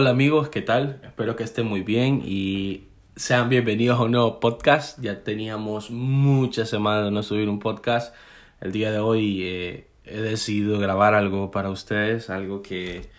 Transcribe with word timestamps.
Hola 0.00 0.10
amigos, 0.10 0.48
¿qué 0.48 0.62
tal? 0.62 1.00
Espero 1.02 1.34
que 1.34 1.42
estén 1.42 1.66
muy 1.66 1.80
bien 1.80 2.22
y 2.24 2.84
sean 3.16 3.48
bienvenidos 3.48 3.98
a 3.98 4.04
un 4.04 4.12
nuevo 4.12 4.38
podcast. 4.38 5.00
Ya 5.00 5.24
teníamos 5.24 5.90
muchas 5.90 6.68
semanas 6.68 7.06
de 7.06 7.10
no 7.10 7.24
subir 7.24 7.48
un 7.48 7.58
podcast. 7.58 8.14
El 8.60 8.70
día 8.70 8.92
de 8.92 9.00
hoy 9.00 9.42
eh, 9.42 9.88
he 10.04 10.20
decidido 10.20 10.78
grabar 10.78 11.14
algo 11.14 11.50
para 11.50 11.70
ustedes, 11.70 12.30
algo 12.30 12.62
que 12.62 13.10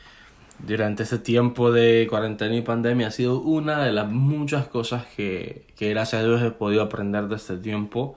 durante 0.60 1.04
este 1.04 1.20
tiempo 1.20 1.70
de 1.74 2.08
cuarentena 2.10 2.56
y 2.56 2.62
pandemia 2.62 3.08
ha 3.08 3.12
sido 3.12 3.42
una 3.42 3.84
de 3.84 3.92
las 3.92 4.10
muchas 4.10 4.70
cosas 4.70 5.06
que, 5.06 5.66
que 5.76 5.90
gracias 5.90 6.22
a 6.22 6.26
Dios 6.26 6.42
he 6.42 6.52
podido 6.52 6.82
aprender 6.82 7.28
de 7.28 7.36
este 7.36 7.58
tiempo 7.58 8.16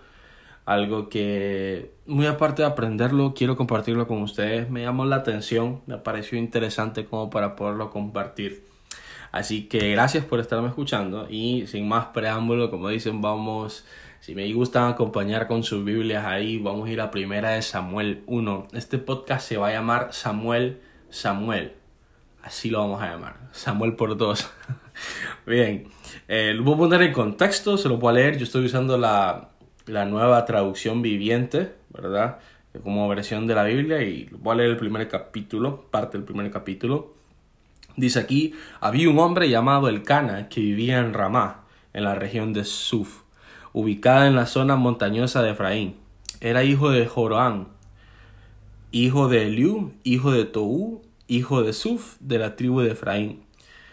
algo 0.65 1.09
que 1.09 1.93
muy 2.07 2.27
aparte 2.27 2.63
de 2.63 2.69
aprenderlo, 2.69 3.35
quiero 3.35 3.57
compartirlo 3.57 4.07
con 4.07 4.23
ustedes. 4.23 4.71
Me 4.71 4.83
llamó 4.83 5.05
la 5.05 5.17
atención, 5.17 5.81
me 5.87 5.99
pareció 5.99 6.39
interesante 6.39 7.05
como 7.05 7.31
para 7.31 7.57
poderlo 7.57 7.91
compartir. 7.91 8.65
Así 9.33 9.65
que 9.65 9.91
gracias 9.93 10.25
por 10.25 10.41
estarme 10.41 10.69
escuchando 10.69 11.27
y 11.31 11.67
sin 11.67 11.89
más 11.89 12.07
preámbulo, 12.07 12.71
como 12.71 12.89
dicen, 12.91 13.23
vamos, 13.23 13.85
si 14.21 14.35
me 14.35 14.53
gustan 14.53 14.91
acompañar 14.91 15.49
con 15.49 15.63
sus 15.63 15.85
Biblias 15.85 16.27
ahí, 16.27 16.59
vamos 16.59 16.89
a 16.89 16.93
ir 16.93 17.01
a 17.01 17.11
primera 17.11 17.51
de 17.51 17.63
Samuel 17.63 18.23
1. 18.27 18.69
Este 18.73 18.99
podcast 18.99 19.49
se 19.49 19.57
va 19.57 19.69
a 19.69 19.73
llamar 19.73 20.09
Samuel 20.13 20.81
Samuel. 21.13 21.73
Así 22.43 22.71
lo 22.71 22.81
vamos 22.81 23.01
a 23.01 23.07
llamar. 23.07 23.37
Samuel 23.53 23.95
por 23.95 24.17
dos. 24.17 24.51
Bien, 25.47 25.89
eh, 26.27 26.53
lo 26.55 26.65
voy 26.65 26.75
a 26.75 26.79
poner 26.79 27.03
en 27.03 27.13
contexto, 27.13 27.79
se 27.79 27.89
lo 27.89 27.99
puedo 27.99 28.17
leer. 28.17 28.37
Yo 28.37 28.45
estoy 28.45 28.65
usando 28.65 28.99
la, 28.99 29.52
la 29.87 30.05
nueva 30.05 30.45
traducción 30.45 31.03
viviente, 31.03 31.75
¿verdad? 31.91 32.39
Como 32.83 33.09
versión 33.09 33.47
de 33.47 33.55
la 33.55 33.65
Biblia 33.65 34.03
y 34.03 34.29
voy 34.33 34.55
a 34.55 34.57
leer 34.57 34.71
el 34.71 34.77
primer 34.77 35.09
capítulo, 35.09 35.87
parte 35.91 36.17
del 36.17 36.25
primer 36.25 36.51
capítulo. 36.51 37.15
Dice 37.97 38.19
aquí, 38.21 38.55
había 38.81 39.11
un 39.11 39.19
hombre 39.19 39.51
llamado 39.51 39.89
Elcana 39.89 40.49
que 40.49 40.61
vivía 40.61 40.99
en 40.99 41.13
Ramá, 41.13 41.65
en 41.93 42.05
la 42.05 42.15
región 42.15 42.53
de 42.53 42.65
Suf, 42.65 43.23
ubicada 43.73 44.27
en 44.27 44.35
la 44.35 44.47
zona 44.47 44.77
montañosa 44.77 45.43
de 45.43 45.51
Efraín. 45.51 45.97
Era 46.41 46.65
hijo 46.65 46.91
de 46.91 47.07
Joroán, 47.07 47.69
hijo 48.91 49.29
de 49.29 49.47
Eliú, 49.47 49.93
hijo 50.05 50.33
de 50.33 50.45
Tou, 50.45 51.03
hijo 51.29 51.63
de 51.63 51.73
Suf, 51.73 52.17
de 52.21 52.39
la 52.39 52.57
tribu 52.57 52.81
de 52.81 52.93
Efraín. 52.93 53.43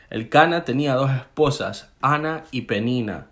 Elcana 0.09 0.63
tenía 0.63 0.95
dos 0.95 1.11
esposas, 1.11 1.93
Ana 2.01 2.45
y 2.51 2.61
Penina. 2.61 3.27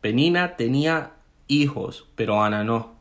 Penina 0.00 0.56
tenía 0.56 1.12
hijos, 1.48 2.06
pero 2.14 2.42
Ana 2.42 2.62
no. 2.64 2.98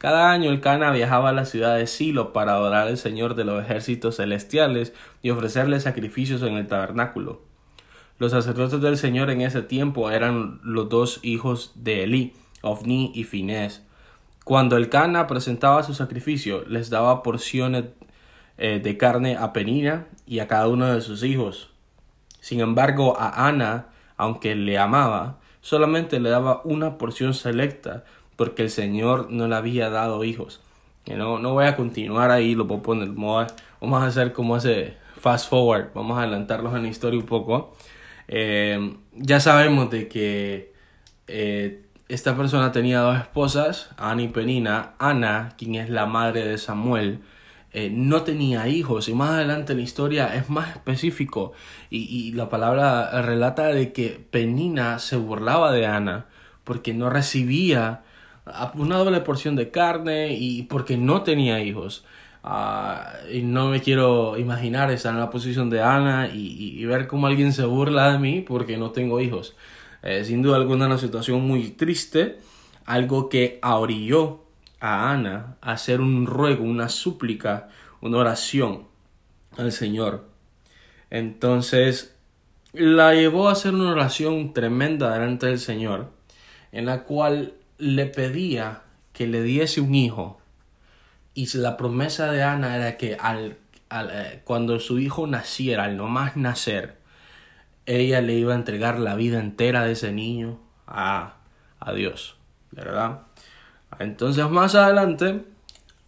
Cada 0.00 0.30
año 0.30 0.50
el 0.50 0.62
Cana 0.62 0.90
viajaba 0.92 1.28
a 1.28 1.32
la 1.34 1.44
ciudad 1.44 1.76
de 1.76 1.86
Silo 1.86 2.32
para 2.32 2.52
adorar 2.52 2.88
al 2.88 2.96
Señor 2.96 3.34
de 3.34 3.44
los 3.44 3.62
ejércitos 3.62 4.16
celestiales 4.16 4.94
y 5.20 5.28
ofrecerle 5.28 5.78
sacrificios 5.78 6.40
en 6.40 6.54
el 6.54 6.66
tabernáculo. 6.66 7.42
Los 8.18 8.32
sacerdotes 8.32 8.80
del 8.80 8.96
Señor 8.96 9.28
en 9.30 9.42
ese 9.42 9.60
tiempo 9.60 10.10
eran 10.10 10.60
los 10.62 10.88
dos 10.88 11.20
hijos 11.22 11.72
de 11.74 12.04
Elí, 12.04 12.32
Ofni 12.62 13.12
y 13.14 13.24
Finés. 13.24 13.82
Cuando 14.44 14.78
el 14.78 14.88
Cana 14.88 15.26
presentaba 15.26 15.82
su 15.82 15.92
sacrificio, 15.92 16.64
les 16.66 16.88
daba 16.88 17.22
porciones 17.22 17.84
eh, 18.56 18.80
de 18.82 18.96
carne 18.96 19.36
a 19.36 19.52
Penina 19.52 20.06
y 20.26 20.38
a 20.38 20.48
cada 20.48 20.68
uno 20.68 20.86
de 20.86 21.02
sus 21.02 21.22
hijos. 21.22 21.70
Sin 22.40 22.60
embargo, 22.60 23.18
a 23.18 23.48
Ana, 23.48 23.88
aunque 24.16 24.54
le 24.54 24.78
amaba, 24.78 25.39
solamente 25.60 26.20
le 26.20 26.30
daba 26.30 26.62
una 26.64 26.98
porción 26.98 27.34
selecta 27.34 28.04
porque 28.36 28.62
el 28.62 28.70
Señor 28.70 29.30
no 29.30 29.48
le 29.48 29.56
había 29.56 29.90
dado 29.90 30.24
hijos. 30.24 30.60
no, 31.06 31.38
no 31.38 31.52
voy 31.52 31.66
a 31.66 31.76
continuar 31.76 32.30
ahí, 32.30 32.54
lo 32.54 32.66
puedo 32.66 32.82
poner, 32.82 33.08
vamos 33.08 34.02
a 34.02 34.06
hacer 34.06 34.32
como 34.32 34.56
ese 34.56 34.96
fast 35.18 35.50
forward, 35.50 35.90
vamos 35.94 36.18
a 36.18 36.22
adelantarlos 36.22 36.74
en 36.74 36.82
la 36.82 36.88
historia 36.88 37.20
un 37.20 37.26
poco. 37.26 37.74
Eh, 38.28 38.96
ya 39.14 39.40
sabemos 39.40 39.90
de 39.90 40.08
que 40.08 40.72
eh, 41.26 41.82
esta 42.08 42.36
persona 42.36 42.72
tenía 42.72 43.00
dos 43.00 43.18
esposas, 43.18 43.90
Ana 43.96 44.22
y 44.22 44.28
Penina. 44.28 44.94
Ana, 44.98 45.54
quien 45.58 45.76
es 45.76 45.90
la 45.90 46.06
madre 46.06 46.44
de 46.44 46.58
Samuel, 46.58 47.20
eh, 47.72 47.88
no 47.92 48.22
tenía 48.22 48.66
hijos 48.66 49.08
y 49.08 49.14
más 49.14 49.30
adelante 49.30 49.72
en 49.72 49.78
la 49.78 49.84
historia 49.84 50.34
es 50.34 50.50
más 50.50 50.70
específico 50.70 51.52
y, 51.88 52.32
la 52.32 52.48
palabra 52.48 53.22
relata 53.22 53.68
de 53.68 53.92
que 53.92 54.24
Penina 54.30 54.98
se 54.98 55.16
burlaba 55.16 55.70
de 55.70 55.86
Ana 55.86 56.26
porque 56.64 56.94
no 56.94 57.10
recibía 57.10 58.02
una 58.74 58.96
doble 58.98 59.20
porción 59.20 59.54
de 59.56 59.70
carne 59.70 60.34
y 60.34 60.62
porque 60.64 60.96
no 60.96 61.22
tenía 61.22 61.62
hijos. 61.62 62.04
Ah, 62.42 63.12
y 63.30 63.42
no 63.42 63.68
me 63.68 63.80
quiero 63.80 64.38
imaginar 64.38 64.90
estar 64.90 65.12
en 65.12 65.20
la 65.20 65.30
posición 65.30 65.68
de 65.70 65.82
Ana 65.82 66.30
y, 66.32 66.84
ver 66.86 67.06
cómo 67.06 67.26
alguien 67.26 67.52
se 67.52 67.64
burla 67.64 68.12
de 68.12 68.18
mí 68.18 68.40
porque 68.40 68.76
no 68.76 68.90
tengo 68.90 69.20
hijos. 69.20 69.54
Eh, 70.02 70.24
sin 70.24 70.42
duda 70.42 70.56
alguna 70.56 70.86
una 70.86 70.98
situación 70.98 71.42
muy 71.46 71.70
triste, 71.70 72.38
algo 72.86 73.28
que 73.28 73.58
ahorilló 73.62 74.44
a 74.80 75.12
Ana 75.12 75.56
hacer 75.60 76.00
un 76.00 76.26
ruego, 76.26 76.64
una 76.64 76.88
súplica, 76.88 77.68
una 78.00 78.18
oración 78.18 78.88
al 79.56 79.72
Señor. 79.72 80.28
Entonces 81.10 82.16
la 82.72 83.14
llevó 83.14 83.48
a 83.48 83.52
hacer 83.52 83.74
una 83.74 83.90
oración 83.90 84.52
tremenda 84.52 85.12
delante 85.12 85.46
del 85.46 85.58
Señor, 85.58 86.10
en 86.72 86.86
la 86.86 87.04
cual 87.04 87.54
le 87.78 88.06
pedía 88.06 88.82
que 89.12 89.26
le 89.26 89.42
diese 89.42 89.80
un 89.80 89.94
hijo. 89.94 90.40
Y 91.34 91.46
la 91.58 91.76
promesa 91.76 92.30
de 92.30 92.42
Ana 92.42 92.76
era 92.76 92.96
que 92.96 93.16
al, 93.16 93.58
eh, 93.90 94.40
cuando 94.44 94.78
su 94.78 94.98
hijo 94.98 95.26
naciera, 95.26 95.84
al 95.84 95.96
no 95.96 96.08
más 96.08 96.36
nacer, 96.36 96.98
ella 97.86 98.20
le 98.20 98.34
iba 98.34 98.52
a 98.52 98.56
entregar 98.56 98.98
la 98.98 99.14
vida 99.14 99.40
entera 99.40 99.84
de 99.84 99.92
ese 99.92 100.12
niño 100.12 100.60
a, 100.86 101.36
a 101.80 101.92
Dios, 101.92 102.36
¿verdad? 102.70 103.22
Entonces 103.98 104.48
más 104.48 104.74
adelante 104.74 105.44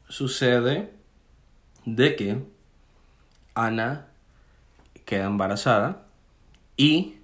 sucede 0.09 0.93
de 1.85 2.17
que 2.17 2.43
Ana 3.55 4.07
queda 5.05 5.25
embarazada 5.27 6.07
y 6.77 7.17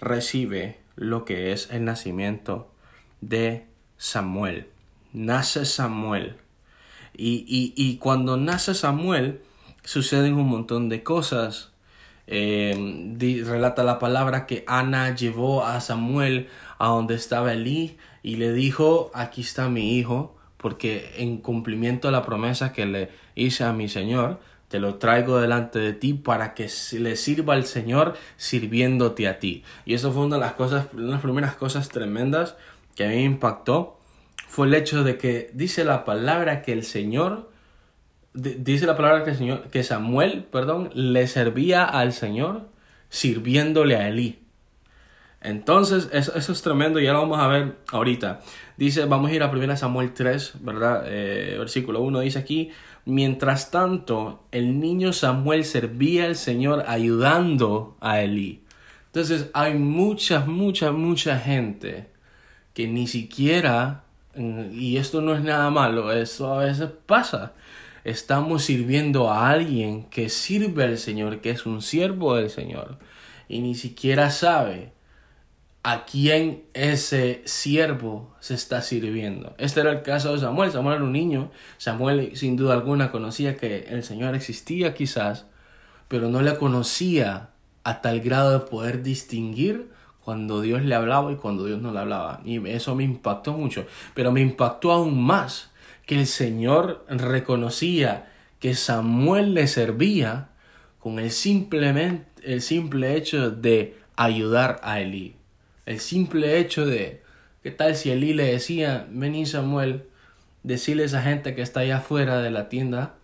recibe 0.00 0.80
lo 0.96 1.24
que 1.24 1.52
es 1.52 1.70
el 1.70 1.84
nacimiento 1.84 2.72
de 3.20 3.66
Samuel. 3.96 4.68
Nace 5.12 5.64
Samuel. 5.64 6.36
Y, 7.14 7.44
y, 7.46 7.74
y 7.76 7.98
cuando 7.98 8.36
nace 8.36 8.74
Samuel 8.74 9.42
suceden 9.84 10.34
un 10.34 10.48
montón 10.48 10.88
de 10.88 11.02
cosas. 11.02 11.70
Eh, 12.26 13.42
relata 13.44 13.82
la 13.82 13.98
palabra 13.98 14.46
que 14.46 14.64
Ana 14.66 15.14
llevó 15.14 15.64
a 15.66 15.80
Samuel 15.80 16.48
a 16.82 16.88
donde 16.88 17.14
estaba 17.14 17.52
Elí 17.52 17.96
y 18.24 18.36
le 18.36 18.52
dijo, 18.52 19.12
aquí 19.14 19.42
está 19.42 19.68
mi 19.68 19.96
hijo, 19.96 20.36
porque 20.56 21.12
en 21.18 21.36
cumplimiento 21.36 22.08
de 22.08 22.12
la 22.12 22.24
promesa 22.24 22.72
que 22.72 22.86
le 22.86 23.08
hice 23.36 23.62
a 23.62 23.72
mi 23.72 23.88
Señor, 23.88 24.40
te 24.66 24.80
lo 24.80 24.96
traigo 24.96 25.40
delante 25.40 25.78
de 25.78 25.92
ti 25.92 26.12
para 26.12 26.54
que 26.54 26.68
le 26.98 27.14
sirva 27.14 27.54
al 27.54 27.66
Señor 27.66 28.14
sirviéndote 28.36 29.28
a 29.28 29.38
ti. 29.38 29.62
Y 29.84 29.94
eso 29.94 30.10
fue 30.10 30.24
una 30.24 30.36
de 30.36 30.40
las 30.40 30.54
cosas, 30.54 30.88
una 30.92 31.12
las 31.12 31.20
primeras 31.20 31.54
cosas 31.54 31.88
tremendas 31.88 32.56
que 32.96 33.04
a 33.04 33.10
mí 33.10 33.14
me 33.14 33.22
impactó, 33.22 34.00
fue 34.48 34.66
el 34.66 34.74
hecho 34.74 35.04
de 35.04 35.18
que 35.18 35.50
dice 35.54 35.84
la 35.84 36.04
palabra 36.04 36.62
que 36.62 36.72
el 36.72 36.82
Señor, 36.82 37.48
dice 38.34 38.86
la 38.86 38.96
palabra 38.96 39.22
que, 39.22 39.36
Señor, 39.36 39.68
que 39.68 39.84
Samuel, 39.84 40.48
perdón, 40.50 40.90
le 40.94 41.28
servía 41.28 41.84
al 41.84 42.12
Señor 42.12 42.66
sirviéndole 43.08 43.94
a 43.94 44.08
Elí. 44.08 44.41
Entonces, 45.42 46.08
eso, 46.12 46.32
es 46.36 46.62
tremendo, 46.62 47.00
ya 47.00 47.12
lo 47.12 47.20
vamos 47.22 47.40
a 47.40 47.48
ver 47.48 47.76
ahorita. 47.90 48.40
Dice, 48.76 49.06
vamos 49.06 49.30
a 49.30 49.34
ir 49.34 49.42
a 49.42 49.50
1 49.50 49.76
Samuel 49.76 50.14
3, 50.14 50.52
¿verdad? 50.60 51.04
Eh, 51.06 51.56
versículo 51.58 52.00
1 52.00 52.20
dice 52.20 52.38
aquí, 52.38 52.70
mientras 53.04 53.72
tanto, 53.72 54.44
el 54.52 54.78
niño 54.78 55.12
Samuel 55.12 55.64
servía 55.64 56.26
al 56.26 56.36
Señor 56.36 56.84
ayudando 56.86 57.96
a 58.00 58.20
Elí. 58.20 58.62
Entonces, 59.06 59.50
hay 59.52 59.74
mucha, 59.74 60.40
mucha, 60.46 60.92
mucha 60.92 61.38
gente 61.40 62.06
que 62.72 62.86
ni 62.86 63.08
siquiera, 63.08 64.04
y 64.36 64.96
esto 64.96 65.20
no 65.20 65.34
es 65.34 65.42
nada 65.42 65.70
malo, 65.70 66.12
eso 66.12 66.54
a 66.54 66.64
veces 66.64 66.88
pasa. 67.06 67.52
Estamos 68.04 68.62
sirviendo 68.62 69.28
a 69.28 69.50
alguien 69.50 70.04
que 70.04 70.28
sirve 70.28 70.84
al 70.84 70.98
Señor, 70.98 71.40
que 71.40 71.50
es 71.50 71.66
un 71.66 71.82
siervo 71.82 72.36
del 72.36 72.48
Señor, 72.48 72.98
y 73.48 73.60
ni 73.60 73.74
siquiera 73.74 74.30
sabe 74.30 74.91
a 75.84 76.04
quién 76.04 76.62
ese 76.74 77.42
siervo 77.44 78.34
se 78.40 78.54
está 78.54 78.82
sirviendo. 78.82 79.54
Este 79.58 79.80
era 79.80 79.90
el 79.90 80.02
caso 80.02 80.32
de 80.32 80.40
Samuel. 80.40 80.70
Samuel 80.70 80.96
era 80.96 81.04
un 81.04 81.12
niño. 81.12 81.50
Samuel 81.78 82.36
sin 82.36 82.56
duda 82.56 82.74
alguna 82.74 83.10
conocía 83.10 83.56
que 83.56 83.86
el 83.88 84.04
Señor 84.04 84.34
existía 84.34 84.94
quizás, 84.94 85.46
pero 86.08 86.28
no 86.28 86.40
le 86.40 86.56
conocía 86.56 87.50
a 87.84 88.00
tal 88.00 88.20
grado 88.20 88.52
de 88.52 88.66
poder 88.66 89.02
distinguir 89.02 89.90
cuando 90.24 90.60
Dios 90.60 90.82
le 90.82 90.94
hablaba 90.94 91.32
y 91.32 91.36
cuando 91.36 91.64
Dios 91.66 91.82
no 91.82 91.92
le 91.92 91.98
hablaba. 91.98 92.40
Y 92.44 92.64
eso 92.68 92.94
me 92.94 93.02
impactó 93.02 93.52
mucho. 93.52 93.86
Pero 94.14 94.30
me 94.30 94.40
impactó 94.40 94.92
aún 94.92 95.20
más 95.20 95.70
que 96.06 96.20
el 96.20 96.28
Señor 96.28 97.04
reconocía 97.08 98.30
que 98.60 98.76
Samuel 98.76 99.54
le 99.54 99.66
servía 99.66 100.50
con 101.00 101.18
el, 101.18 101.32
simplemente, 101.32 102.26
el 102.44 102.62
simple 102.62 103.16
hecho 103.16 103.50
de 103.50 103.98
ayudar 104.14 104.78
a 104.84 105.00
Elí. 105.00 105.34
El 105.86 106.00
simple 106.00 106.58
hecho 106.58 106.86
de, 106.86 107.22
¿qué 107.62 107.70
tal 107.70 107.96
si 107.96 108.10
Elí 108.10 108.34
le 108.34 108.44
decía, 108.44 109.06
vení 109.10 109.46
Samuel, 109.46 110.04
decirle 110.62 111.02
a 111.02 111.06
esa 111.06 111.22
gente 111.22 111.54
que 111.54 111.62
está 111.62 111.80
allá 111.80 111.98
afuera 111.98 112.40
de 112.40 112.50
la 112.50 112.68
tienda 112.68 113.14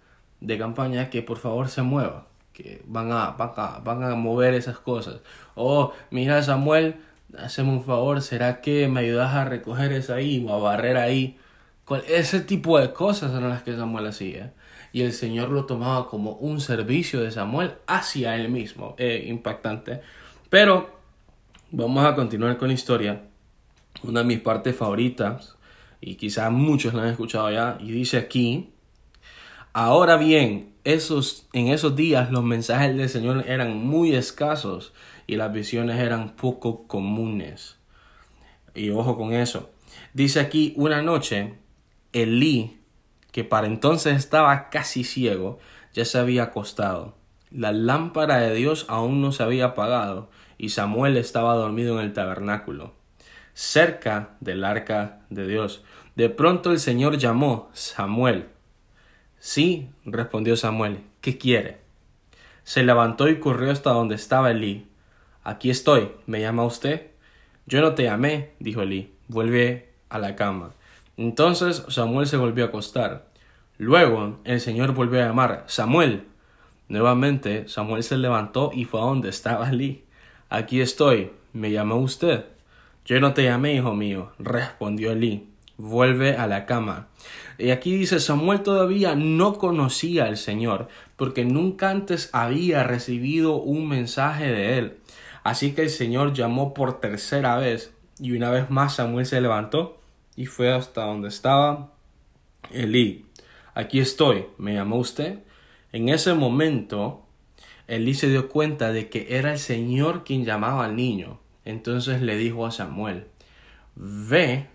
de 0.40 0.58
campaña 0.58 1.10
que 1.10 1.22
por 1.22 1.38
favor 1.38 1.68
se 1.68 1.82
mueva, 1.82 2.26
que 2.52 2.82
van 2.86 3.12
a, 3.12 3.30
van 3.32 3.52
a, 3.56 3.78
van 3.78 4.02
a 4.02 4.14
mover 4.16 4.54
esas 4.54 4.78
cosas. 4.78 5.20
O, 5.54 5.92
mira 6.10 6.42
Samuel, 6.42 6.96
haceme 7.36 7.70
un 7.70 7.84
favor, 7.84 8.22
¿será 8.22 8.60
que 8.60 8.88
me 8.88 9.00
ayudas 9.00 9.34
a 9.34 9.44
recoger 9.44 9.92
eso 9.92 10.14
ahí 10.14 10.44
o 10.48 10.54
a 10.54 10.58
barrer 10.58 10.96
ahí? 10.96 11.38
Ese 12.08 12.40
tipo 12.40 12.78
de 12.78 12.92
cosas 12.92 13.32
eran 13.32 13.50
las 13.50 13.62
que 13.62 13.76
Samuel 13.76 14.06
hacía. 14.06 14.52
Y 14.92 15.02
el 15.02 15.12
Señor 15.12 15.50
lo 15.50 15.66
tomaba 15.66 16.08
como 16.08 16.32
un 16.32 16.60
servicio 16.60 17.20
de 17.20 17.30
Samuel 17.30 17.74
hacia 17.86 18.36
él 18.36 18.48
mismo. 18.48 18.94
Eh, 18.98 19.24
impactante. 19.28 20.00
Pero 20.50 20.97
vamos 21.70 22.04
a 22.04 22.14
continuar 22.14 22.56
con 22.56 22.68
la 22.68 22.74
historia. 22.74 23.22
Una 24.02 24.20
de 24.20 24.26
mis 24.26 24.40
partes 24.40 24.76
favoritas, 24.76 25.56
y 26.00 26.14
quizás 26.14 26.50
muchos 26.50 26.94
la 26.94 27.02
han 27.02 27.08
escuchado 27.08 27.50
ya, 27.50 27.78
y 27.80 27.90
dice 27.90 28.16
aquí, 28.16 28.70
ahora 29.72 30.16
bien, 30.16 30.72
esos, 30.84 31.46
en 31.52 31.68
esos 31.68 31.96
días 31.96 32.30
los 32.30 32.44
mensajes 32.44 32.96
del 32.96 33.08
Señor 33.08 33.44
eran 33.46 33.76
muy 33.76 34.14
escasos 34.14 34.94
y 35.26 35.36
las 35.36 35.52
visiones 35.52 35.98
eran 35.98 36.36
poco 36.36 36.86
comunes. 36.86 37.76
Y 38.74 38.90
ojo 38.90 39.16
con 39.16 39.34
eso. 39.34 39.70
Dice 40.14 40.40
aquí, 40.40 40.72
una 40.76 41.02
noche, 41.02 41.54
Elí, 42.12 42.78
que 43.32 43.44
para 43.44 43.66
entonces 43.66 44.16
estaba 44.16 44.70
casi 44.70 45.04
ciego, 45.04 45.58
ya 45.92 46.04
se 46.04 46.18
había 46.18 46.44
acostado. 46.44 47.16
La 47.50 47.72
lámpara 47.72 48.38
de 48.38 48.54
Dios 48.54 48.86
aún 48.88 49.20
no 49.20 49.32
se 49.32 49.42
había 49.42 49.66
apagado 49.66 50.30
y 50.58 50.70
Samuel 50.70 51.16
estaba 51.16 51.54
dormido 51.54 51.98
en 51.98 52.04
el 52.04 52.12
tabernáculo, 52.12 52.92
cerca 53.54 54.36
del 54.40 54.64
arca 54.64 55.20
de 55.30 55.46
Dios. 55.46 55.84
De 56.16 56.28
pronto 56.28 56.72
el 56.72 56.80
Señor 56.80 57.16
llamó 57.16 57.70
Samuel. 57.72 58.48
Sí, 59.38 59.88
respondió 60.04 60.56
Samuel, 60.56 61.04
¿qué 61.20 61.38
quiere? 61.38 61.78
Se 62.64 62.82
levantó 62.82 63.28
y 63.28 63.38
corrió 63.38 63.70
hasta 63.70 63.90
donde 63.90 64.16
estaba 64.16 64.50
Elí. 64.50 64.88
Aquí 65.44 65.70
estoy, 65.70 66.10
¿me 66.26 66.40
llama 66.40 66.64
usted? 66.64 67.12
Yo 67.66 67.80
no 67.80 67.94
te 67.94 68.02
llamé, 68.02 68.50
dijo 68.58 68.82
Elí, 68.82 69.14
vuelve 69.28 69.92
a 70.08 70.18
la 70.18 70.34
cama. 70.34 70.74
Entonces 71.16 71.84
Samuel 71.88 72.26
se 72.26 72.36
volvió 72.36 72.64
a 72.64 72.68
acostar. 72.68 73.28
Luego 73.78 74.40
el 74.44 74.60
Señor 74.60 74.92
volvió 74.92 75.22
a 75.22 75.26
llamar 75.26 75.64
Samuel. 75.68 76.26
Nuevamente 76.88 77.68
Samuel 77.68 78.02
se 78.02 78.18
levantó 78.18 78.70
y 78.74 78.84
fue 78.84 79.00
a 79.00 79.04
donde 79.04 79.28
estaba 79.28 79.70
Elí. 79.70 80.04
Aquí 80.50 80.80
estoy. 80.80 81.30
¿Me 81.52 81.70
llamó 81.70 81.96
usted? 81.96 82.44
Yo 83.04 83.20
no 83.20 83.34
te 83.34 83.44
llamé, 83.44 83.74
hijo 83.74 83.94
mío, 83.94 84.32
respondió 84.38 85.12
Elí. 85.12 85.48
Vuelve 85.76 86.36
a 86.36 86.46
la 86.46 86.66
cama. 86.66 87.08
Y 87.58 87.70
aquí 87.70 87.96
dice, 87.96 88.18
Samuel 88.18 88.62
todavía 88.62 89.14
no 89.14 89.58
conocía 89.58 90.24
al 90.24 90.36
Señor, 90.36 90.88
porque 91.16 91.44
nunca 91.44 91.90
antes 91.90 92.30
había 92.32 92.82
recibido 92.82 93.56
un 93.56 93.88
mensaje 93.88 94.50
de 94.50 94.78
él. 94.78 94.98
Así 95.44 95.72
que 95.72 95.82
el 95.82 95.90
Señor 95.90 96.32
llamó 96.32 96.74
por 96.74 97.00
tercera 97.00 97.56
vez, 97.56 97.92
y 98.18 98.32
una 98.32 98.50
vez 98.50 98.70
más 98.70 98.96
Samuel 98.96 99.26
se 99.26 99.40
levantó 99.40 100.00
y 100.34 100.46
fue 100.46 100.72
hasta 100.72 101.04
donde 101.04 101.28
estaba 101.28 101.92
Elí. 102.70 103.26
Aquí 103.74 104.00
estoy, 104.00 104.46
¿me 104.56 104.74
llamó 104.74 104.96
usted? 104.96 105.40
En 105.92 106.08
ese 106.08 106.34
momento 106.34 107.24
Elí 107.88 108.14
se 108.14 108.28
dio 108.28 108.48
cuenta 108.48 108.92
de 108.92 109.08
que 109.08 109.26
era 109.30 109.52
el 109.52 109.58
Señor 109.58 110.22
quien 110.22 110.44
llamaba 110.44 110.84
al 110.84 110.94
niño. 110.94 111.40
Entonces 111.64 112.22
le 112.22 112.36
dijo 112.36 112.66
a 112.66 112.70
Samuel, 112.70 113.26
ve 113.96 114.66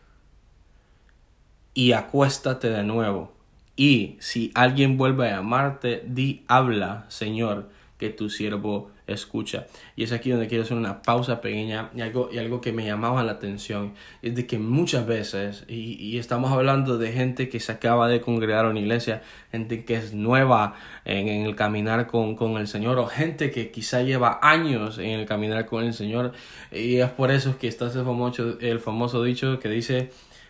y 1.73 1.93
acuéstate 1.93 2.69
de 2.69 2.83
nuevo. 2.83 3.33
Y 3.75 4.17
si 4.19 4.51
alguien 4.53 4.97
vuelve 4.97 5.29
a 5.29 5.37
llamarte, 5.37 6.03
di, 6.05 6.43
habla, 6.47 7.05
Señor, 7.07 7.69
que 8.03 8.09
tu 8.09 8.29
siervo 8.29 8.91
escucha. 9.07 9.67
Y 9.95 10.03
es 10.03 10.11
aquí 10.11 10.29
donde 10.29 10.49
quiero 10.49 10.65
hacer 10.65 10.75
una 10.75 11.01
pausa 11.01 11.39
pequeña 11.39 11.89
y 11.95 12.01
algo, 12.01 12.29
y 12.33 12.37
algo 12.37 12.59
que 12.59 12.73
me 12.73 12.85
llamaba 12.85 13.23
la 13.23 13.31
atención 13.31 13.93
es 14.21 14.35
de 14.35 14.45
que 14.45 14.59
muchas 14.59 15.07
veces, 15.07 15.63
y, 15.69 16.17
estamos 16.17 16.51
hablando 16.51 16.97
de 16.97 17.13
gente 17.13 17.47
que 17.47 17.61
se 17.61 17.71
acaba 17.71 18.09
de 18.09 18.19
congregar 18.19 18.65
a 18.65 18.69
una 18.69 18.81
iglesia, 18.81 19.21
gente 19.53 19.85
que 19.85 19.95
es 19.95 20.13
nueva 20.13 20.75
en, 21.05 21.29
el 21.29 21.55
caminar 21.55 22.07
con, 22.07 22.35
con, 22.35 22.57
el 22.57 22.67
Señor, 22.67 22.99
o 22.99 23.07
gente 23.07 23.51
que 23.51 23.71
quizá 23.71 24.01
lleva 24.01 24.37
años 24.41 24.97
en 24.97 25.11
el 25.11 25.25
caminar 25.25 25.65
con 25.65 25.85
el 25.85 25.93
Señor, 25.93 26.33
y 26.73 26.97
es 26.97 27.09
por 27.11 27.31
eso 27.31 27.57
que 27.57 27.69
está 27.69 27.87
ese 27.87 28.03
famoso, 28.03 28.59
el 28.59 28.79
famoso 28.81 29.23
dicho 29.23 29.59
que 29.59 29.69
dice, 29.69 30.09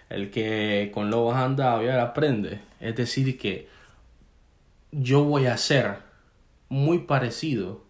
el 0.09 0.31
que 0.31 0.89
con 0.91 1.11
lobos 1.11 1.35
anda, 1.35 1.73
a 1.73 2.03
aprende. 2.03 2.61
Es 2.79 2.95
decir, 2.95 3.38
que 3.38 3.67
yo 4.91 5.23
voy 5.23 5.45
a 5.45 5.55
ser 5.57 6.12
muy 6.74 7.00
parecido 7.00 7.84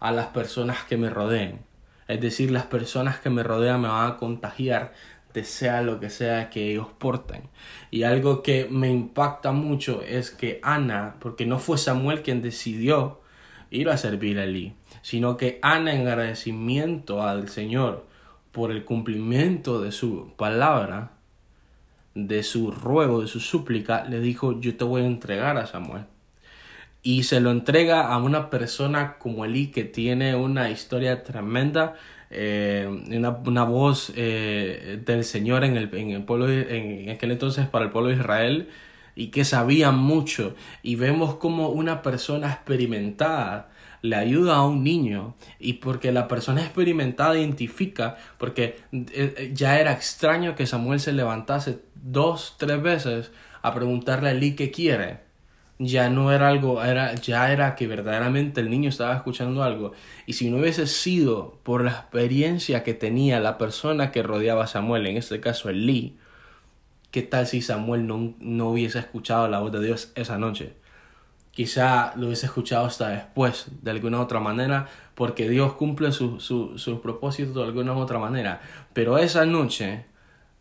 a 0.00 0.10
las 0.10 0.26
personas 0.26 0.82
que 0.82 0.96
me 0.96 1.10
rodeen. 1.10 1.60
Es 2.08 2.20
decir, 2.20 2.50
las 2.50 2.66
personas 2.66 3.20
que 3.20 3.30
me 3.30 3.44
rodean 3.44 3.80
me 3.80 3.88
van 3.88 4.10
a 4.10 4.16
contagiar 4.16 4.92
de 5.32 5.44
sea 5.44 5.80
lo 5.82 6.00
que 6.00 6.10
sea 6.10 6.50
que 6.50 6.72
ellos 6.72 6.88
porten. 6.98 7.42
Y 7.92 8.02
algo 8.02 8.42
que 8.42 8.66
me 8.68 8.90
impacta 8.90 9.52
mucho 9.52 10.02
es 10.02 10.32
que 10.32 10.58
Ana, 10.64 11.14
porque 11.20 11.46
no 11.46 11.60
fue 11.60 11.78
Samuel 11.78 12.22
quien 12.22 12.42
decidió 12.42 13.20
ir 13.70 13.88
a 13.90 13.96
servir 13.96 14.40
a 14.40 14.44
Eli, 14.44 14.74
sino 15.02 15.36
que 15.36 15.60
Ana 15.62 15.94
en 15.94 16.08
agradecimiento 16.08 17.22
al 17.22 17.48
Señor 17.48 18.06
por 18.50 18.72
el 18.72 18.84
cumplimiento 18.84 19.80
de 19.80 19.92
su 19.92 20.32
palabra, 20.36 21.12
de 22.14 22.42
su 22.42 22.72
ruego, 22.72 23.20
de 23.20 23.28
su 23.28 23.38
súplica, 23.38 24.04
le 24.04 24.18
dijo, 24.18 24.60
yo 24.60 24.76
te 24.76 24.84
voy 24.84 25.02
a 25.02 25.06
entregar 25.06 25.58
a 25.58 25.66
Samuel 25.66 26.06
y 27.06 27.22
se 27.22 27.38
lo 27.38 27.52
entrega 27.52 28.08
a 28.08 28.18
una 28.18 28.50
persona 28.50 29.16
como 29.18 29.44
Eli 29.44 29.68
que 29.68 29.84
tiene 29.84 30.34
una 30.34 30.70
historia 30.70 31.22
tremenda, 31.22 31.94
eh, 32.30 32.88
una, 33.44 33.62
voz 33.62 34.12
eh, 34.16 35.00
del 35.06 35.22
Señor 35.22 35.62
en 35.62 35.76
el, 35.76 35.94
en 35.94 36.10
el 36.10 36.24
pueblo, 36.24 36.50
en 36.50 37.08
aquel 37.10 37.30
entonces 37.30 37.68
para 37.68 37.84
el 37.84 37.92
pueblo 37.92 38.10
de 38.10 38.16
Israel 38.16 38.70
y 39.14 39.28
que 39.28 39.44
sabía 39.44 39.92
mucho. 39.92 40.56
Y 40.82 40.96
vemos 40.96 41.36
como 41.36 41.68
una 41.68 42.02
persona 42.02 42.48
experimentada 42.48 43.68
le 44.02 44.16
ayuda 44.16 44.56
a 44.56 44.66
un 44.66 44.82
niño 44.82 45.36
y 45.60 45.74
porque 45.74 46.10
la 46.10 46.26
persona 46.26 46.62
experimentada 46.62 47.38
identifica 47.38 48.16
porque 48.36 48.80
eh, 48.92 49.52
ya 49.54 49.78
era 49.78 49.92
extraño 49.92 50.56
que 50.56 50.66
Samuel 50.66 50.98
se 50.98 51.12
levantase 51.12 51.78
dos, 51.94 52.56
tres 52.58 52.82
veces 52.82 53.30
a 53.62 53.72
preguntarle 53.72 54.30
a 54.30 54.32
Eli 54.32 54.56
qué 54.56 54.72
quiere 54.72 55.25
ya 55.78 56.08
no 56.08 56.32
era 56.32 56.48
algo, 56.48 56.82
era, 56.82 57.14
ya 57.14 57.52
era 57.52 57.74
que 57.74 57.86
verdaderamente 57.86 58.60
el 58.60 58.70
niño 58.70 58.88
estaba 58.88 59.14
escuchando 59.14 59.62
algo. 59.62 59.92
Y 60.26 60.34
si 60.34 60.50
no 60.50 60.58
hubiese 60.58 60.86
sido 60.86 61.58
por 61.62 61.84
la 61.84 61.90
experiencia 61.90 62.82
que 62.82 62.94
tenía 62.94 63.40
la 63.40 63.58
persona 63.58 64.10
que 64.12 64.22
rodeaba 64.22 64.64
a 64.64 64.66
Samuel, 64.66 65.06
en 65.06 65.16
este 65.16 65.40
caso 65.40 65.68
el 65.68 65.86
Lee, 65.86 66.16
¿qué 67.10 67.22
tal 67.22 67.46
si 67.46 67.60
Samuel 67.62 68.06
no, 68.06 68.34
no 68.40 68.70
hubiese 68.70 68.98
escuchado 68.98 69.48
la 69.48 69.60
voz 69.60 69.72
de 69.72 69.82
Dios 69.84 70.12
esa 70.14 70.38
noche? 70.38 70.74
Quizá 71.50 72.12
lo 72.16 72.26
hubiese 72.26 72.46
escuchado 72.46 72.86
hasta 72.86 73.08
después, 73.08 73.68
de 73.82 73.90
alguna 73.90 74.20
otra 74.20 74.40
manera, 74.40 74.88
porque 75.14 75.48
Dios 75.48 75.74
cumple 75.74 76.12
sus 76.12 76.42
su, 76.42 76.78
su 76.78 77.00
propósitos 77.00 77.54
de 77.54 77.62
alguna 77.62 77.94
otra 77.94 78.18
manera. 78.18 78.60
Pero 78.92 79.18
esa 79.18 79.46
noche 79.46 80.04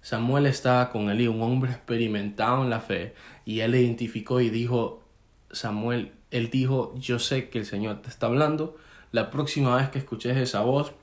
Samuel 0.05 0.45
estaba 0.45 0.91
con 0.91 1.09
Elí, 1.09 1.27
un 1.27 1.41
hombre 1.41 1.71
experimentado 1.71 2.63
en 2.63 2.69
la 2.69 2.79
fe, 2.79 3.15
y 3.43 3.61
él 3.61 3.73
identificó 3.73 4.39
y 4.39 4.51
dijo, 4.51 5.01
Samuel, 5.55 6.11
él 6.31 6.49
dijo, 6.49 6.93
yo 6.97 7.19
sé 7.19 7.49
que 7.49 7.59
el 7.59 7.65
Señor 7.65 8.01
te 8.01 8.09
está 8.09 8.27
hablando, 8.27 8.77
la 9.11 9.29
próxima 9.31 9.75
vez 9.75 9.89
que 9.89 9.99
escuches 9.99 10.37
esa 10.37 10.61
voz, 10.61 10.93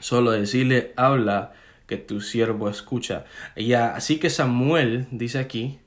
solo 0.00 0.30
decirle, 0.30 0.92
habla 0.96 1.52
que 1.86 1.96
tu 1.96 2.20
siervo 2.20 2.68
escucha. 2.68 3.24
Y 3.56 3.72
así 3.72 4.18
que 4.18 4.30
Samuel, 4.30 5.06
dice 5.10 5.38
aquí, 5.38 5.78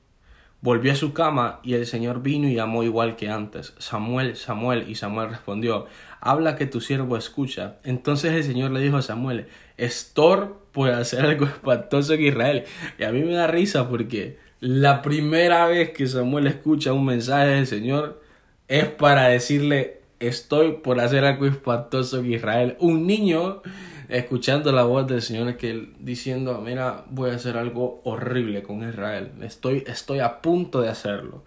volvió 0.60 0.92
a 0.92 0.96
su 0.96 1.12
cama 1.12 1.60
y 1.62 1.74
el 1.74 1.86
Señor 1.86 2.22
vino 2.22 2.48
y 2.48 2.54
llamó 2.54 2.84
igual 2.84 3.16
que 3.16 3.30
antes. 3.30 3.74
Samuel, 3.78 4.36
Samuel, 4.36 4.88
y 4.88 4.94
Samuel 4.94 5.30
respondió, 5.30 5.86
habla 6.20 6.56
que 6.56 6.66
tu 6.66 6.80
siervo 6.80 7.16
escucha. 7.16 7.76
Entonces 7.84 8.32
el 8.32 8.44
Señor 8.44 8.70
le 8.70 8.80
dijo 8.80 8.96
a 8.96 9.02
Samuel, 9.02 9.48
Estor 9.76 10.66
puede 10.72 10.94
hacer 10.94 11.24
algo 11.26 11.46
espantoso 11.46 12.14
en 12.14 12.22
Israel. 12.22 12.64
Y 12.98 13.04
a 13.04 13.12
mí 13.12 13.22
me 13.22 13.34
da 13.34 13.46
risa 13.46 13.88
porque 13.88 14.38
la 14.62 15.02
primera 15.02 15.66
vez 15.66 15.90
que 15.90 16.06
Samuel 16.06 16.46
escucha 16.46 16.92
un 16.92 17.04
mensaje 17.04 17.48
del 17.48 17.66
Señor 17.66 18.22
es 18.68 18.84
para 18.84 19.26
decirle, 19.26 20.02
estoy 20.20 20.74
por 20.74 21.00
hacer 21.00 21.24
algo 21.24 21.46
espantoso 21.46 22.20
en 22.20 22.32
Israel. 22.32 22.76
Un 22.78 23.04
niño 23.04 23.60
escuchando 24.08 24.70
la 24.70 24.84
voz 24.84 25.08
del 25.08 25.20
Señor 25.20 25.56
que 25.56 25.88
diciendo, 25.98 26.62
mira, 26.64 27.04
voy 27.10 27.30
a 27.30 27.34
hacer 27.34 27.56
algo 27.56 28.02
horrible 28.04 28.62
con 28.62 28.88
Israel. 28.88 29.32
Estoy, 29.40 29.82
estoy 29.88 30.20
a 30.20 30.40
punto 30.40 30.80
de 30.80 30.90
hacerlo. 30.90 31.42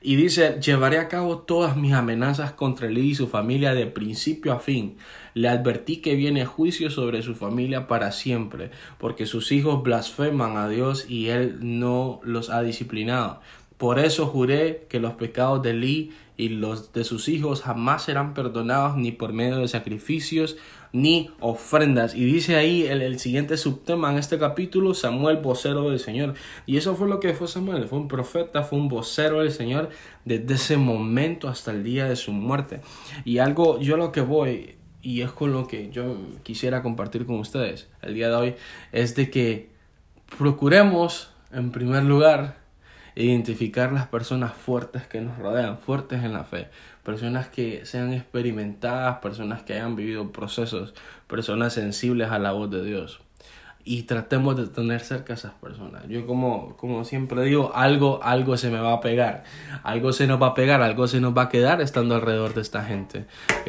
Y 0.00 0.16
dice, 0.16 0.60
llevaré 0.60 0.98
a 0.98 1.08
cabo 1.08 1.38
todas 1.38 1.76
mis 1.76 1.92
amenazas 1.92 2.52
contra 2.52 2.86
él 2.86 2.98
y 2.98 3.14
su 3.14 3.28
familia 3.28 3.74
de 3.74 3.86
principio 3.86 4.52
a 4.52 4.60
fin. 4.60 4.98
Le 5.34 5.48
advertí 5.48 5.98
que 5.98 6.14
viene 6.14 6.44
juicio 6.44 6.90
sobre 6.90 7.22
su 7.22 7.34
familia 7.34 7.88
para 7.88 8.12
siempre, 8.12 8.70
porque 8.98 9.26
sus 9.26 9.52
hijos 9.52 9.82
blasfeman 9.82 10.56
a 10.56 10.68
Dios 10.68 11.06
y 11.08 11.28
él 11.28 11.58
no 11.60 12.20
los 12.22 12.50
ha 12.50 12.62
disciplinado. 12.62 13.40
Por 13.78 13.98
eso 13.98 14.26
juré 14.26 14.86
que 14.88 15.00
los 15.00 15.14
pecados 15.14 15.62
de 15.62 15.74
Lee 15.74 16.12
y 16.36 16.50
los 16.50 16.92
de 16.92 17.04
sus 17.04 17.28
hijos 17.28 17.62
jamás 17.62 18.04
serán 18.04 18.34
perdonados 18.34 18.96
ni 18.96 19.12
por 19.12 19.32
medio 19.32 19.58
de 19.58 19.68
sacrificios 19.68 20.56
ni 20.92 21.30
ofrendas. 21.40 22.14
Y 22.14 22.24
dice 22.24 22.56
ahí 22.56 22.84
el, 22.84 23.02
el, 23.02 23.18
siguiente 23.18 23.56
subtema 23.56 24.10
en 24.10 24.18
este 24.18 24.38
capítulo, 24.38 24.94
Samuel, 24.94 25.38
vocero 25.38 25.90
del 25.90 26.00
Señor. 26.00 26.34
Y 26.66 26.76
eso 26.76 26.94
fue 26.94 27.08
lo 27.08 27.20
que 27.20 27.34
fue 27.34 27.48
Samuel, 27.48 27.86
fue 27.88 27.98
un 27.98 28.08
profeta, 28.08 28.62
fue 28.62 28.78
un 28.78 28.88
vocero 28.88 29.40
del 29.40 29.52
Señor 29.52 29.90
desde 30.24 30.54
ese 30.54 30.76
momento 30.76 31.48
hasta 31.48 31.70
el 31.70 31.84
día 31.84 32.08
de 32.08 32.16
su 32.16 32.32
muerte. 32.32 32.80
Y 33.24 33.38
algo, 33.38 33.80
yo 33.80 33.96
lo 33.96 34.12
que 34.12 34.20
voy, 34.20 34.76
y 35.02 35.22
es 35.22 35.30
con 35.30 35.52
lo 35.52 35.66
que 35.66 35.90
yo 35.90 36.16
quisiera 36.42 36.82
compartir 36.82 37.26
con 37.26 37.36
ustedes 37.36 37.88
el 38.02 38.14
día 38.14 38.28
de 38.28 38.34
hoy, 38.34 38.54
es 38.92 39.14
de 39.14 39.30
que 39.30 39.70
procuremos, 40.38 41.30
en 41.52 41.70
primer 41.70 42.02
lugar, 42.04 42.65
identificar 43.16 43.92
las 43.92 44.06
personas 44.06 44.52
fuertes 44.52 45.06
que 45.06 45.22
nos 45.22 45.38
rodean, 45.38 45.78
fuertes 45.78 46.22
en 46.22 46.34
la 46.34 46.44
fe, 46.44 46.68
personas 47.02 47.48
que 47.48 47.86
sean 47.86 48.12
experimentadas, 48.12 49.18
personas 49.18 49.62
que 49.62 49.72
hayan 49.72 49.96
vivido 49.96 50.30
procesos, 50.32 50.94
personas 51.26 51.72
sensibles 51.72 52.30
a 52.30 52.38
la 52.38 52.52
voz 52.52 52.70
de 52.70 52.84
Dios. 52.84 53.20
Y 53.88 54.02
tratemos 54.02 54.56
de 54.56 54.66
tener 54.66 55.00
cerca 55.00 55.32
a 55.32 55.36
esas 55.36 55.52
personas. 55.52 56.08
Yo 56.08 56.26
como, 56.26 56.76
como 56.76 57.04
siempre 57.04 57.42
digo, 57.44 57.70
algo, 57.74 58.20
algo 58.22 58.56
se 58.56 58.68
me 58.68 58.80
va 58.80 58.94
a 58.94 59.00
pegar, 59.00 59.44
algo 59.84 60.12
se 60.12 60.26
nos 60.26 60.42
va 60.42 60.48
a 60.48 60.54
pegar, 60.54 60.82
algo 60.82 61.06
se 61.06 61.20
nos 61.20 61.36
va 61.36 61.42
a 61.42 61.48
quedar 61.48 61.80
estando 61.80 62.16
alrededor 62.16 62.52
de 62.52 62.62
esta 62.62 62.84
gente, 62.84 63.26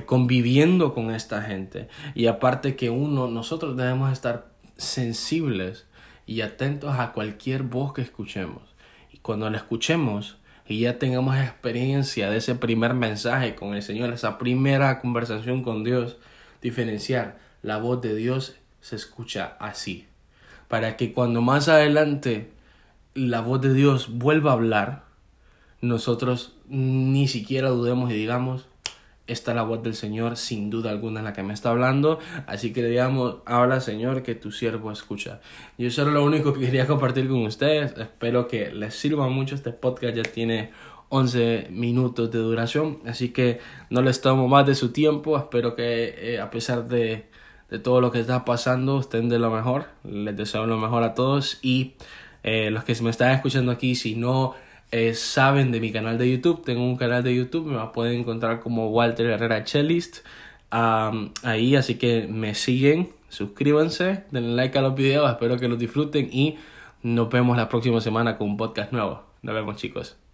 conviviendo 0.07 0.93
con 0.95 1.11
esta 1.11 1.43
gente. 1.43 1.87
Y 2.15 2.25
aparte 2.25 2.75
que 2.75 2.89
uno, 2.89 3.27
nosotros 3.27 3.77
debemos 3.77 4.11
estar 4.11 4.47
sensibles 4.75 5.85
y 6.25 6.41
atentos 6.41 6.99
a 6.99 7.13
cualquier 7.13 7.61
voz 7.63 7.93
que 7.93 8.01
escuchemos 8.01 8.76
cuando 9.21 9.49
la 9.49 9.57
escuchemos 9.57 10.37
y 10.67 10.81
ya 10.81 10.99
tengamos 10.99 11.37
experiencia 11.37 12.29
de 12.29 12.37
ese 12.37 12.55
primer 12.55 12.93
mensaje 12.93 13.55
con 13.55 13.73
el 13.73 13.81
Señor, 13.81 14.11
esa 14.13 14.37
primera 14.37 14.99
conversación 14.99 15.63
con 15.63 15.83
Dios, 15.83 16.17
diferenciar 16.61 17.39
la 17.61 17.77
voz 17.77 18.01
de 18.01 18.15
Dios 18.15 18.55
se 18.81 18.95
escucha 18.95 19.55
así. 19.59 20.07
Para 20.67 20.97
que 20.97 21.13
cuando 21.13 21.41
más 21.41 21.69
adelante 21.69 22.51
la 23.13 23.41
voz 23.41 23.61
de 23.61 23.73
Dios 23.73 24.17
vuelva 24.17 24.51
a 24.51 24.55
hablar, 24.55 25.03
nosotros 25.81 26.55
ni 26.67 27.27
siquiera 27.27 27.69
dudemos 27.69 28.11
y 28.11 28.15
digamos, 28.15 28.67
esta 29.27 29.53
la 29.53 29.63
voz 29.63 29.83
del 29.83 29.93
Señor, 29.93 30.37
sin 30.37 30.69
duda 30.69 30.89
alguna, 30.89 31.19
en 31.19 31.25
la 31.25 31.33
que 31.33 31.43
me 31.43 31.53
está 31.53 31.69
hablando. 31.69 32.19
Así 32.47 32.73
que 32.73 32.83
digamos, 32.83 33.37
habla 33.45 33.81
Señor, 33.81 34.23
que 34.23 34.35
tu 34.35 34.51
siervo 34.51 34.91
escucha. 34.91 35.41
Yo 35.77 35.87
eso 35.87 36.01
era 36.01 36.11
lo 36.11 36.23
único 36.23 36.53
que 36.53 36.61
quería 36.61 36.87
compartir 36.87 37.27
con 37.27 37.45
ustedes. 37.45 37.93
Espero 37.97 38.47
que 38.47 38.71
les 38.71 38.95
sirva 38.95 39.27
mucho. 39.27 39.55
Este 39.55 39.71
podcast 39.71 40.15
ya 40.15 40.23
tiene 40.23 40.71
11 41.09 41.67
minutos 41.71 42.31
de 42.31 42.39
duración. 42.39 42.99
Así 43.05 43.29
que 43.29 43.59
no 43.89 44.01
les 44.01 44.21
tomo 44.21 44.47
más 44.47 44.65
de 44.65 44.75
su 44.75 44.91
tiempo. 44.91 45.37
Espero 45.37 45.75
que 45.75 46.15
eh, 46.17 46.39
a 46.39 46.49
pesar 46.49 46.87
de, 46.87 47.25
de, 47.69 47.79
todo 47.79 48.01
lo 48.01 48.11
que 48.11 48.19
está 48.19 48.45
pasando, 48.45 48.99
estén 48.99 49.29
de 49.29 49.39
lo 49.39 49.51
mejor. 49.51 49.85
Les 50.03 50.35
deseo 50.35 50.65
lo 50.65 50.77
mejor 50.77 51.03
a 51.03 51.13
todos. 51.13 51.59
Y 51.61 51.95
eh, 52.43 52.71
los 52.71 52.83
que 52.83 52.95
me 53.01 53.09
están 53.09 53.31
escuchando 53.31 53.71
aquí, 53.71 53.95
si 53.95 54.15
no 54.15 54.55
eh, 54.91 55.13
saben 55.13 55.71
de 55.71 55.79
mi 55.79 55.91
canal 55.91 56.17
de 56.17 56.29
YouTube. 56.31 56.63
Tengo 56.63 56.83
un 56.83 56.97
canal 56.97 57.23
de 57.23 57.35
YouTube, 57.35 57.67
me 57.67 57.79
pueden 57.93 58.21
encontrar 58.21 58.59
como 58.59 58.89
Walter 58.89 59.27
Herrera 59.27 59.65
Cellist. 59.65 60.25
ahí, 60.71 61.75
así 61.75 61.95
que 61.95 62.27
me 62.27 62.55
siguen, 62.55 63.09
suscríbanse, 63.29 64.23
denle 64.31 64.55
like 64.55 64.77
a 64.77 64.81
los 64.81 64.95
videos, 64.95 65.29
espero 65.29 65.57
que 65.57 65.67
los 65.67 65.79
disfruten 65.79 66.29
y 66.31 66.57
nos 67.03 67.29
vemos 67.29 67.57
la 67.57 67.69
próxima 67.69 68.01
semana 68.01 68.37
con 68.37 68.49
un 68.49 68.57
podcast 68.57 68.91
nuevo. 68.91 69.23
Nos 69.41 69.55
vemos 69.55 69.77
chicos. 69.77 70.26